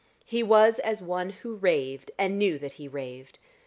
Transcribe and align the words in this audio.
He 0.25 0.41
was 0.41 0.79
as 0.79 0.99
one 1.03 1.29
who 1.29 1.53
raved, 1.53 2.09
and 2.17 2.39
knew 2.39 2.57
that 2.57 2.71
he 2.73 2.87
raved. 2.87 3.37